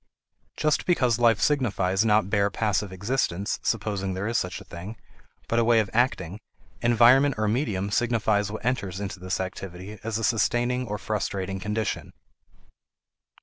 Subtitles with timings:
[0.57, 4.97] Just because life signifies not bare passive existence (supposing there is such a thing),
[5.47, 6.39] but a way of acting,
[6.81, 12.13] environment or medium signifies what enters into this activity as a sustaining or frustrating condition.